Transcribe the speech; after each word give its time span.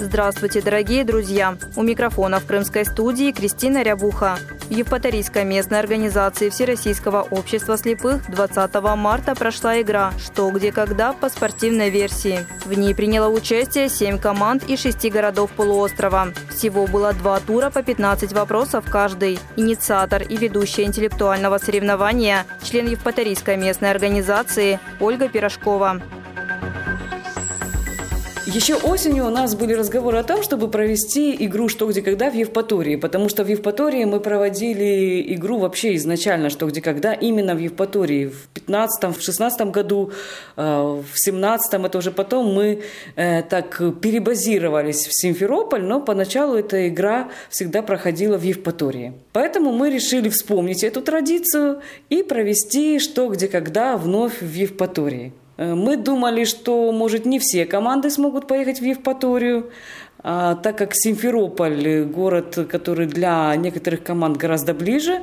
Здравствуйте, 0.00 0.62
дорогие 0.62 1.04
друзья! 1.04 1.56
У 1.74 1.82
микрофона 1.82 2.38
в 2.38 2.46
крымской 2.46 2.84
студии 2.84 3.32
Кристина 3.32 3.82
Рябуха. 3.82 4.38
В 4.68 4.70
Евпаторийской 4.70 5.44
местной 5.44 5.80
организации 5.80 6.50
Всероссийского 6.50 7.22
общества 7.22 7.76
слепых 7.76 8.30
20 8.30 8.74
марта 8.96 9.34
прошла 9.34 9.80
игра 9.80 10.12
«Что, 10.16 10.50
где, 10.52 10.70
когда» 10.70 11.14
по 11.14 11.28
спортивной 11.28 11.90
версии. 11.90 12.46
В 12.64 12.78
ней 12.78 12.94
приняло 12.94 13.28
участие 13.28 13.88
7 13.88 14.20
команд 14.20 14.62
из 14.70 14.80
6 14.82 15.10
городов 15.10 15.50
полуострова. 15.50 16.28
Всего 16.48 16.86
было 16.86 17.12
два 17.12 17.40
тура 17.40 17.70
по 17.70 17.82
15 17.82 18.32
вопросов 18.34 18.84
каждый. 18.88 19.40
Инициатор 19.56 20.22
и 20.22 20.36
ведущая 20.36 20.84
интеллектуального 20.84 21.58
соревнования– 21.58 22.46
член 22.62 22.86
Евпаторийской 22.86 23.56
местной 23.56 23.90
организации 23.90 24.78
Ольга 25.00 25.28
Пирожкова. 25.28 26.00
Еще 28.54 28.76
осенью 28.76 29.26
у 29.26 29.30
нас 29.30 29.54
были 29.54 29.74
разговоры 29.74 30.16
о 30.16 30.22
том, 30.22 30.42
чтобы 30.42 30.70
провести 30.70 31.36
игру 31.44 31.68
«Что, 31.68 31.86
где, 31.86 32.00
когда» 32.00 32.30
в 32.30 32.34
Евпатории, 32.34 32.96
потому 32.96 33.28
что 33.28 33.44
в 33.44 33.48
Евпатории 33.48 34.04
мы 34.04 34.20
проводили 34.20 35.34
игру 35.34 35.58
вообще 35.58 35.96
изначально 35.96 36.48
«Что, 36.48 36.64
где, 36.64 36.80
когда» 36.80 37.12
именно 37.12 37.54
в 37.54 37.58
Евпатории. 37.58 38.28
В 38.28 38.48
15 38.54 39.18
в 39.18 39.20
16 39.20 39.70
году, 39.70 40.12
э, 40.56 40.62
в 40.62 41.14
17 41.14 41.84
это 41.84 41.98
уже 41.98 42.10
потом 42.10 42.54
мы 42.54 42.80
э, 43.16 43.42
так 43.42 43.82
перебазировались 44.00 45.06
в 45.06 45.10
Симферополь, 45.12 45.82
но 45.82 46.00
поначалу 46.00 46.56
эта 46.56 46.88
игра 46.88 47.28
всегда 47.50 47.82
проходила 47.82 48.38
в 48.38 48.42
Евпатории. 48.44 49.12
Поэтому 49.34 49.72
мы 49.72 49.90
решили 49.90 50.30
вспомнить 50.30 50.82
эту 50.84 51.02
традицию 51.02 51.82
и 52.08 52.22
провести 52.22 52.98
«Что, 52.98 53.28
где, 53.28 53.46
когда» 53.46 53.98
вновь 53.98 54.40
в 54.40 54.54
Евпатории. 54.54 55.34
Э, 55.58 55.74
мы 55.74 55.96
думали, 55.96 56.44
что, 56.44 56.90
может, 56.92 57.26
не 57.26 57.38
все 57.38 57.66
команды 57.66 58.10
смогут 58.10 58.46
поехать 58.46 58.80
в 58.80 58.84
Евпаторию, 58.84 59.70
а, 60.20 60.54
так 60.54 60.78
как 60.78 60.94
Симферополь– 60.94 62.04
город, 62.14 62.66
который 62.70 63.06
для 63.06 63.54
некоторых 63.56 64.02
команд 64.02 64.36
гораздо 64.36 64.74
ближе. 64.74 65.22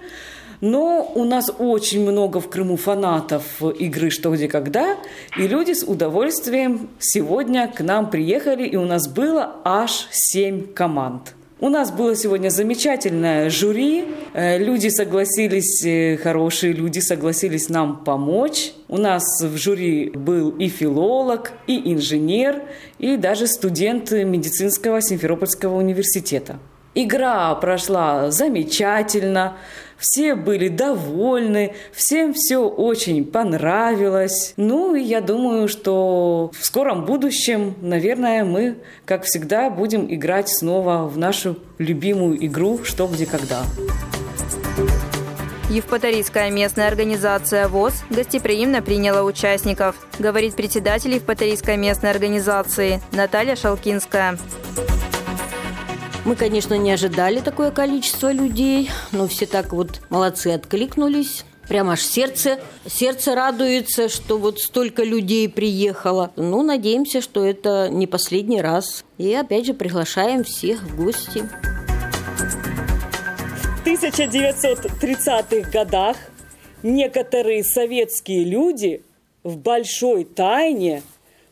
Но 0.62 1.12
у 1.16 1.26
нас 1.26 1.52
очень 1.58 2.10
много 2.10 2.40
в 2.40 2.50
Крыму 2.50 2.78
фанатов 2.78 3.62
игры 3.62 4.10
«Что, 4.10 4.34
где, 4.34 4.48
когда», 4.48 4.96
и 5.38 5.48
люди 5.48 5.74
с 5.74 5.84
удовольствием 5.84 6.90
сегодня 7.00 7.68
к 7.68 7.82
нам 7.82 8.10
приехали, 8.10 8.66
и 8.66 8.78
у 8.78 8.86
нас 8.86 9.08
было 9.08 9.56
аж 9.64 10.08
семь 10.12 10.68
команд– 10.74 11.34
у 11.66 11.70
нас 11.70 11.92
было 11.92 12.16
сегодня 12.16 12.50
замечательное 12.50 13.50
жюри. 13.50 14.06
Э, 14.36 14.60
люди 14.60 14.90
согласились, 14.90 15.84
э, 15.84 16.16
хорошие 16.16 16.74
люди 16.74 17.00
согласились 17.00 17.70
нам 17.70 18.04
помочь. 18.04 18.74
У 18.88 19.00
нас 19.00 19.24
в 19.42 19.58
жюри 19.58 20.12
был 20.12 20.52
и 20.52 20.68
филолог, 20.68 21.54
и 21.66 21.92
инженер, 21.92 22.62
и 23.00 23.18
даже 23.18 23.48
студент 23.48 24.12
медицинского 24.12 25.02
Симферопольского 25.02 25.76
университета. 25.76 26.60
Игра 26.98 27.54
прошла 27.56 28.32
замечательно, 28.32 29.58
все 29.98 30.34
были 30.34 30.70
довольны, 30.70 31.74
всем 31.92 32.34
все 32.34 32.60
очень 32.60 33.26
понравилось. 33.26 34.54
Ну 34.56 34.96
и 34.96 35.02
я 35.02 35.20
думаю, 35.20 35.68
что 35.68 36.52
в 36.58 36.66
скором 36.66 37.04
будущем, 37.04 37.76
наверное, 37.82 38.46
мы, 38.46 38.78
как 39.04 39.24
всегда, 39.24 39.70
будем 39.70 40.06
играть 40.14 40.48
снова 40.48 41.06
в 41.06 41.18
нашу 41.18 41.58
любимую 41.80 42.44
игру 42.46 42.80
«Что, 42.86 43.08
где, 43.08 43.26
когда». 43.26 43.64
Евпаторийская 45.70 46.50
местная 46.50 46.88
организация 46.88 47.68
ВОЗ 47.68 48.04
гостеприимно 48.10 48.82
приняла 48.82 49.24
участников, 49.24 49.96
говорит 50.18 50.56
председатель 50.56 51.16
Евпаторийской 51.16 51.76
местной 51.76 52.12
организации 52.12 53.02
Наталья 53.12 53.58
Шалкинская. 53.58 54.38
Мы, 56.26 56.36
конечно, 56.36 56.74
не 56.74 56.92
ожидали 56.92 57.40
такое 57.40 57.70
количество 57.70 58.32
людей, 58.32 58.90
но 59.12 59.28
все 59.28 59.46
так 59.46 59.72
вот 59.72 60.02
молодцы 60.10 60.48
откликнулись. 60.48 61.46
Прямо 61.68 61.94
аж 61.94 62.02
сердце, 62.02 62.60
сердце 62.88 63.36
радуется, 63.36 64.10
что 64.10 64.40
вот 64.40 64.60
столько 64.60 65.04
людей 65.04 65.48
приехало. 65.48 66.32
Ну, 66.36 66.64
надеемся, 66.64 67.22
что 67.22 67.46
это 67.46 67.90
не 67.90 68.08
последний 68.08 68.60
раз. 68.60 69.06
И 69.20 69.32
опять 69.36 69.68
же 69.68 69.76
приглашаем 69.76 70.44
всех 70.44 70.82
в 70.82 70.96
гости. 70.96 71.48
В 73.84 73.88
1930-х 73.88 75.70
годах 75.70 76.18
некоторые 76.82 77.64
советские 77.64 78.46
люди 78.46 79.04
в 79.44 79.58
большой 79.58 80.24
тайне 80.24 81.04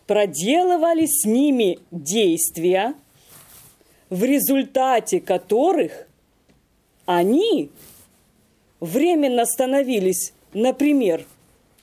проделывали 0.08 1.06
с 1.06 1.26
ними 1.26 1.78
действия, 1.92 2.96
в 4.14 4.24
результате 4.24 5.20
которых 5.20 6.06
они 7.08 7.72
временно 8.80 9.44
становились, 9.44 10.34
например, 10.54 11.26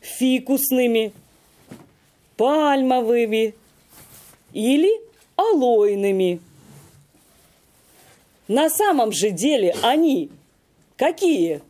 фикусными, 0.01 1.13
пальмовыми 2.37 3.57
или 4.53 4.93
алойными. 5.35 6.41
На 8.47 8.71
самом 8.71 9.11
же 9.11 9.31
деле 9.31 9.75
они 9.83 10.31
какие? 10.97 11.62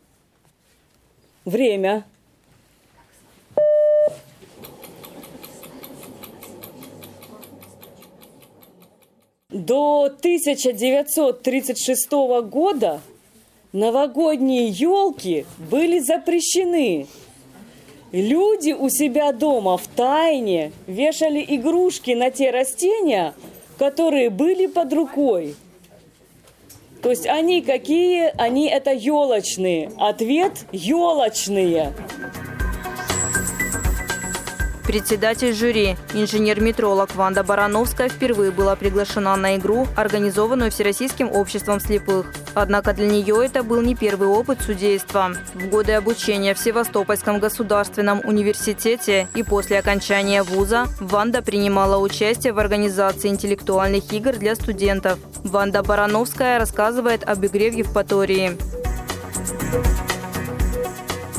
Время– 1.43 2.05
До 9.51 10.05
1936 10.05 12.11
года 12.43 13.01
новогодние 13.73 14.69
елки 14.69 15.45
были 15.69 15.99
запрещены. 15.99 17.07
Люди 18.13 18.71
у 18.71 18.87
себя 18.87 19.33
дома 19.33 19.75
в 19.75 19.87
тайне 19.87 20.71
вешали 20.87 21.43
игрушки 21.45 22.11
на 22.11 22.31
те 22.31 22.51
растения, 22.51 23.33
которые 23.77 24.29
были 24.29 24.67
под 24.67 24.93
рукой. 24.93 25.55
То 27.01 27.09
есть 27.09 27.27
они 27.27 27.61
какие? 27.61 28.31
Они 28.37 28.69
это 28.69 28.91
елочные. 28.91 29.91
Ответ– 29.97 30.53
елочные. 30.71 31.93
Председатель 34.83 35.53
жюри, 35.53 35.95
инженер-метролог 36.13 37.15
Ванда 37.15 37.43
Барановская 37.43 38.09
впервые 38.09 38.51
была 38.51 38.75
приглашена 38.75 39.35
на 39.35 39.55
игру, 39.57 39.87
организованную 39.95 40.71
Всероссийским 40.71 41.31
обществом 41.31 41.79
слепых. 41.79 42.33
Однако 42.53 42.93
для 42.93 43.07
нее 43.07 43.45
это 43.45 43.63
был 43.63 43.81
не 43.81 43.95
первый 43.95 44.27
опыт 44.27 44.61
судейства. 44.61 45.31
В 45.53 45.67
годы 45.69 45.93
обучения 45.93 46.53
в 46.53 46.59
Севастопольском 46.59 47.39
государственном 47.39 48.21
университете 48.23 49.27
и 49.35 49.43
после 49.43 49.79
окончания 49.79 50.43
вуза 50.43 50.87
Ванда 50.99 51.41
принимала 51.41 51.97
участие 51.97 52.53
в 52.53 52.59
организации 52.59 53.29
интеллектуальных 53.29 54.11
игр 54.11 54.33
для 54.33 54.55
студентов. 54.55 55.19
Ванда 55.43 55.83
Барановская 55.83 56.59
рассказывает 56.59 57.23
об 57.23 57.45
игре 57.45 57.71
в 57.71 57.75
Евпатории. 57.75 58.57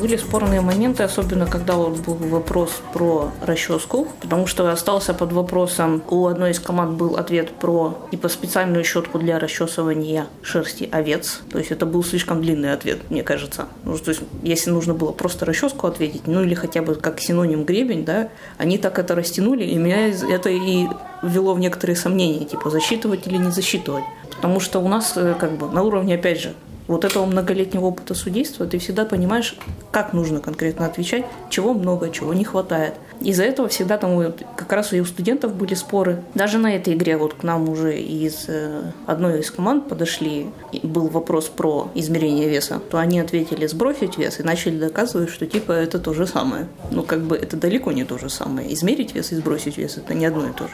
Были 0.03 0.17
спорные 0.17 0.59
моменты, 0.59 1.03
особенно 1.03 1.47
когда 1.47 1.75
вот 1.75 1.97
был 2.01 2.15
вопрос 2.15 2.81
про 2.91 3.31
расческу, 3.41 4.09
потому 4.19 4.47
что 4.47 4.69
остался 4.69 5.13
под 5.13 5.31
вопросом, 5.31 6.03
у 6.09 6.27
одной 6.27 6.51
из 6.51 6.59
команд 6.59 6.97
был 6.97 7.15
ответ 7.15 7.51
про 7.51 7.97
типа 8.11 8.27
специальную 8.27 8.83
щетку 8.83 9.17
для 9.17 9.39
расчесывания 9.39 10.25
шерсти 10.41 10.89
овец. 10.91 11.39
То 11.49 11.57
есть 11.57 11.71
это 11.71 11.85
был 11.85 12.03
слишком 12.03 12.41
длинный 12.41 12.73
ответ, 12.73 12.99
мне 13.09 13.23
кажется. 13.23 13.67
Ну, 13.85 13.97
то 13.97 14.09
есть 14.09 14.23
если 14.41 14.71
нужно 14.71 14.93
было 14.93 15.13
просто 15.13 15.45
расческу 15.45 15.87
ответить, 15.87 16.27
ну 16.27 16.43
или 16.43 16.53
хотя 16.53 16.81
бы 16.81 16.95
как 16.95 17.21
синоним 17.21 17.63
гребень, 17.63 18.03
да, 18.03 18.27
они 18.57 18.77
так 18.77 18.99
это 18.99 19.15
растянули, 19.15 19.63
и 19.63 19.77
меня 19.77 20.09
это 20.09 20.49
и 20.49 20.85
ввело 21.21 21.53
в 21.53 21.61
некоторые 21.61 21.95
сомнения, 21.95 22.43
типа 22.43 22.69
засчитывать 22.69 23.25
или 23.25 23.37
не 23.37 23.51
засчитывать. 23.51 24.03
Потому 24.35 24.59
что 24.59 24.79
у 24.79 24.89
нас 24.89 25.13
э, 25.15 25.33
как 25.39 25.53
бы 25.53 25.69
на 25.69 25.81
уровне, 25.81 26.15
опять 26.15 26.41
же, 26.41 26.55
вот 26.87 27.05
этого 27.05 27.25
многолетнего 27.25 27.85
опыта 27.85 28.13
судейства 28.13 28.65
ты 28.65 28.77
всегда 28.77 29.05
понимаешь, 29.05 29.55
как 29.91 30.13
нужно 30.13 30.39
конкретно 30.39 30.85
отвечать, 30.85 31.25
чего 31.49 31.73
много, 31.73 32.09
чего 32.09 32.33
не 32.33 32.43
хватает. 32.43 32.95
Из-за 33.21 33.43
этого 33.43 33.67
всегда 33.69 33.97
там 33.97 34.15
вот, 34.15 34.43
как 34.55 34.71
раз 34.73 34.91
и 34.93 34.99
у 34.99 35.05
студентов 35.05 35.55
были 35.55 35.75
споры. 35.75 36.23
Даже 36.35 36.57
на 36.57 36.75
этой 36.75 36.93
игре 36.93 37.17
вот 37.17 37.35
к 37.35 37.43
нам 37.43 37.69
уже 37.69 37.97
из 37.97 38.45
э, 38.47 38.81
одной 39.05 39.39
из 39.39 39.51
команд 39.51 39.87
подошли, 39.87 40.47
был 40.83 41.07
вопрос 41.07 41.47
про 41.47 41.89
измерение 41.95 42.49
веса, 42.49 42.81
то 42.89 42.97
они 42.97 43.19
ответили 43.19 43.65
сбросить 43.67 44.17
вес 44.17 44.39
и 44.39 44.43
начали 44.43 44.77
доказывать, 44.77 45.29
что 45.29 45.45
типа 45.45 45.71
это 45.71 45.99
то 45.99 46.13
же 46.13 46.27
самое. 46.27 46.67
Ну 46.91 47.03
как 47.03 47.21
бы 47.21 47.37
это 47.37 47.55
далеко 47.55 47.91
не 47.91 48.03
то 48.03 48.17
же 48.17 48.29
самое. 48.29 48.73
Измерить 48.73 49.15
вес 49.15 49.31
и 49.31 49.35
сбросить 49.35 49.77
вес 49.77 49.97
это 49.97 50.13
не 50.13 50.25
одно 50.25 50.47
и 50.47 50.51
то 50.51 50.65
же. 50.65 50.73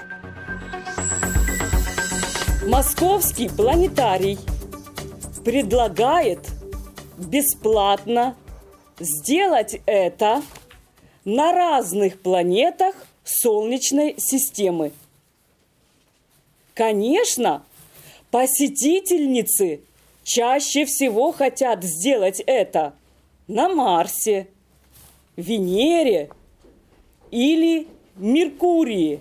Московский 2.68 3.50
планетарий 3.50 4.38
предлагает 5.50 6.48
бесплатно 7.18 8.36
сделать 9.00 9.82
это 9.88 10.44
на 11.26 11.52
разных 11.52 12.20
планетах 12.22 12.94
Солнечной 13.24 14.14
системы. 14.20 14.92
Конечно, 16.76 17.64
посетительницы 18.30 19.82
чаще 20.24 20.86
всего 20.86 21.32
хотят 21.32 21.84
сделать 21.84 22.44
это 22.46 22.94
на 23.48 23.70
Марсе, 23.70 24.50
Венере 25.36 26.30
или 27.32 27.88
Меркурии. 28.18 29.20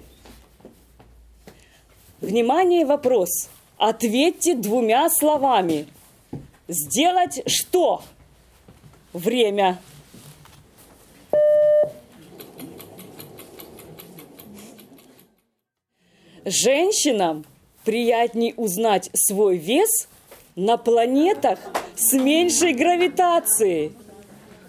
Внимание, 2.20 2.84
вопрос. 2.84 3.48
Ответьте 3.78 4.54
двумя 4.54 5.08
словами. 5.08 5.86
Сделать 6.68 7.40
что? 7.46 8.02
Время. 9.14 9.80
Женщинам 16.44 17.46
приятней 17.86 18.52
узнать 18.58 19.08
свой 19.14 19.56
вес 19.56 20.08
на 20.56 20.76
планетах 20.76 21.58
с 21.96 22.12
меньшей 22.12 22.74
гравитацией. 22.74 23.92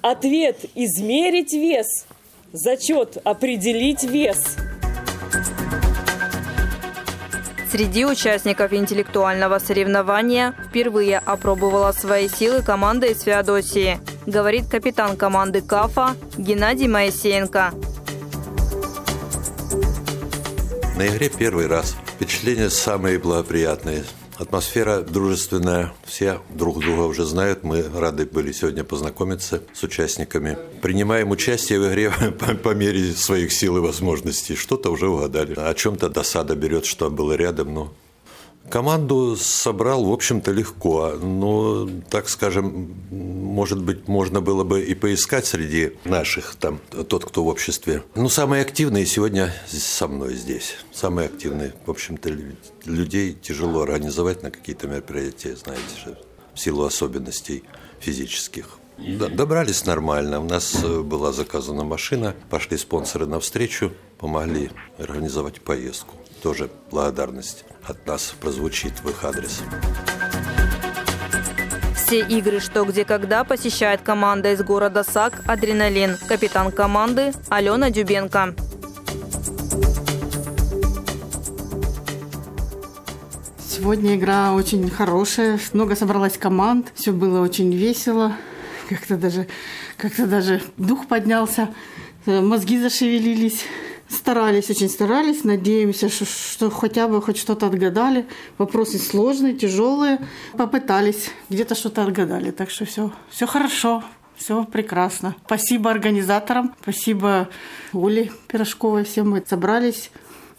Ответ– 0.02 0.64
измерить 0.76 1.52
вес. 1.52 2.06
Зачет– 2.54 3.18
определить 3.26 4.04
вес. 4.04 4.56
Среди 7.72 8.04
участников 8.04 8.74
интеллектуального 8.74 9.60
соревнования 9.60 10.56
впервые 10.68 11.20
опробовала 11.20 11.92
свои 11.92 12.28
силы 12.28 12.64
команда 12.64 13.06
из 13.06 13.22
Феодосии, 13.22 14.00
говорит 14.26 14.68
капитан 14.68 15.16
команды 15.16 15.62
КАФа 15.62 16.16
Геннадий 16.36 16.88
Моисеенко. 16.88 17.74
На 20.98 21.08
игре 21.08 21.30
первый 21.30 21.68
раз. 21.68 21.96
Впечатления 22.16 22.72
самые 22.72 23.20
благоприятные. 23.20 24.04
Атмосфера 24.40 25.02
дружественная, 25.02 25.92
все 26.06 26.40
друг 26.50 26.80
друга 26.80 27.02
уже 27.02 27.26
знают. 27.26 27.64
Мы 27.64 27.84
рады 27.94 28.26
были 28.26 28.54
сегодня 28.54 28.86
познакомиться 28.86 29.62
с 29.74 29.84
участниками. 29.84 30.58
Принимаем 30.82 31.32
участие 31.32 31.82
в 31.82 31.90
игре 31.90 32.10
по, 32.40 32.56
по 32.56 32.74
мере 32.74 33.12
своих 33.12 33.52
сил 33.52 33.76
и 33.76 33.82
возможностей. 33.82 34.56
Что-то 34.56 34.92
уже 34.92 35.10
угадали. 35.10 35.56
О 35.58 35.74
чем-то 35.74 36.08
досада 36.08 36.56
берет, 36.56 36.86
что 36.86 37.10
было 37.10 37.34
рядом, 37.34 37.74
но 37.74 37.94
Команду 38.70 39.36
собрал, 39.36 40.06
в 40.06 40.14
общем-то, 40.14 40.52
легко. 40.52 41.14
Но, 41.22 41.90
так 42.10 42.30
скажем, 42.30 42.96
может 43.12 43.82
быть, 43.82 44.08
можно 44.08 44.42
было 44.42 44.64
бы 44.64 44.84
и 44.84 44.96
поискать 44.96 45.46
среди 45.46 45.94
наших, 46.06 46.56
там, 46.56 46.80
тот, 47.08 47.26
кто 47.26 47.44
в 47.44 47.48
обществе. 47.48 48.04
Ну, 48.16 48.30
самые 48.30 48.62
активные 48.62 49.06
сегодня 49.06 49.54
со 49.68 50.08
мной 50.08 50.36
здесь. 50.36 50.78
Самые 50.94 51.28
активные. 51.28 51.74
В 51.86 51.92
общем-то, 51.92 52.30
людей 52.86 53.34
тяжело 53.34 53.82
организовать 53.82 54.44
на 54.44 54.52
какие-то 54.52 54.88
мероприятия, 54.88 55.56
знаете, 55.56 56.18
в 56.54 56.60
силу 56.60 56.86
особенностей 56.86 57.64
физических. 58.00 58.80
Добрались 58.98 59.86
нормально. 59.86 60.42
У 60.42 60.44
нас 60.44 60.84
э, 60.84 61.02
была 61.02 61.32
заказана 61.32 61.86
машина, 61.86 62.36
пошли 62.50 62.78
спонсоры 62.78 63.28
навстречу, 63.28 63.94
помогли 64.18 64.72
организовать 64.98 65.62
поездку. 65.62 66.16
Тоже 66.42 66.70
благодарность 66.90 67.66
от 67.84 68.08
нас 68.08 68.34
прозвучит 68.40 69.04
в 69.04 69.10
их 69.10 69.24
адрес. 69.26 69.62
Все 71.96 72.22
игры 72.22 72.60
«Что, 72.60 72.86
где, 72.86 73.04
когда» 73.04 73.44
посещает 73.44 74.02
команда 74.02 74.54
из 74.54 74.64
города 74.64 75.04
САК 75.04 75.42
«Адреналин». 75.46 76.18
Капитан 76.28 76.72
команды 76.72 77.34
Алена 77.50 77.90
Дюбенко. 77.90 78.56
Сегодня 83.68 84.16
игра 84.16 84.54
очень 84.54 84.90
хорошая, 84.90 85.60
много 85.74 85.96
собралось 85.96 86.38
команд, 86.38 86.92
все 86.96 87.12
было 87.12 87.42
очень 87.42 87.74
весело, 87.74 88.34
как-то 88.90 89.16
даже, 89.16 89.48
как-то 89.98 90.26
даже 90.26 90.62
дух 90.78 91.08
поднялся, 91.08 91.70
мозги 92.26 92.80
зашевелились 92.80 93.64
старались, 94.30 94.70
очень 94.70 94.90
старались. 94.90 95.44
Надеемся, 95.44 96.08
что, 96.08 96.26
что 96.26 96.70
хотя 96.70 97.08
бы 97.08 97.20
хоть 97.20 97.38
что-то 97.38 97.66
отгадали. 97.66 98.28
Вопросы 98.60 99.00
сложные, 99.00 99.56
тяжелые. 99.56 100.20
Попытались, 100.56 101.32
где-то 101.50 101.74
что-то 101.74 102.04
отгадали. 102.04 102.52
Так 102.52 102.70
что 102.70 102.86
все, 102.86 103.12
все 103.32 103.48
хорошо. 103.48 104.04
Все 104.38 104.66
прекрасно. 104.66 105.36
Спасибо 105.46 105.90
организаторам, 105.92 106.74
спасибо 106.82 107.50
Оле 107.92 108.32
Пирожковой. 108.48 109.04
Все 109.04 109.24
мы 109.24 109.44
собрались, 109.46 110.12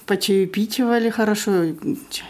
почаепичивали 0.05 1.08
хорошо, 1.08 1.67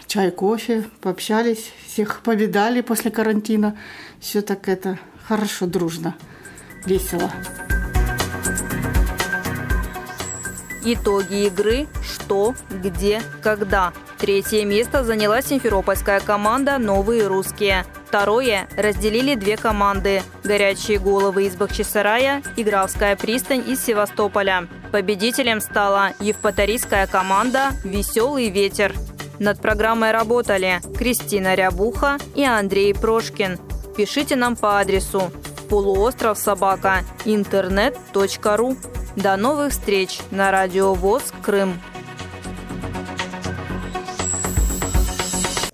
чай, 0.07 0.31
кофе, 0.31 0.85
пообщались, 1.01 1.73
всех 1.87 2.21
повидали 2.21 2.81
после 2.81 3.11
карантина. 3.11 3.75
Все 4.19 4.41
так 4.41 4.69
это 4.69 4.97
хорошо, 5.27 5.65
дружно, 5.65 6.15
весело. 6.85 7.29
Итоги 10.83 11.45
игры 11.45 11.87
«Что?», 12.03 12.55
«Где?», 12.69 13.21
«Когда?». 13.41 13.93
Третье 14.17 14.65
место 14.65 15.03
заняла 15.03 15.41
симферопольская 15.41 16.19
команда 16.19 16.77
«Новые 16.77 17.27
русские». 17.27 17.85
Второе 18.07 18.67
разделили 18.75 19.35
две 19.35 19.57
команды– 19.57 20.21
«Горячие 20.43 20.99
головы» 20.99 21.45
из 21.45 21.55
Бахчисарая 21.55 22.43
и 22.57 22.63
«Графская 22.63 23.15
пристань» 23.15 23.63
из 23.67 23.83
Севастополя. 23.83 24.67
Победителем 24.91 25.61
стала 25.61 26.11
евпаторийская 26.19 27.07
команда 27.07 27.69
«Веселый 27.83 28.49
ветер». 28.49 28.93
Над 29.39 29.59
программой 29.59 30.11
работали 30.11 30.81
Кристина 30.97 31.55
Рябуха 31.55 32.17
и 32.35 32.43
Андрей 32.43 32.93
Прошкин. 32.93 33.59
Пишите 33.95 34.35
нам 34.35 34.55
по 34.55 34.79
адресу 34.79 35.31
полуостров 35.69 36.37
собака 36.37 37.03
интернет.ру. 37.25 38.77
До 39.15 39.35
новых 39.35 39.73
встреч 39.73 40.19
на 40.31 40.51
радио 40.51 40.93
ВОЗ 40.93 41.33
Крым. 41.41 41.73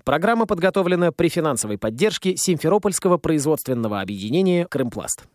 Программа 0.04 0.46
подготовлена 0.46 1.12
при 1.12 1.28
финансовой 1.28 1.78
поддержке 1.78 2.36
Симферопольского 2.36 3.16
производственного 3.16 4.00
объединения 4.00 4.66
«Крымпласт». 4.66 5.28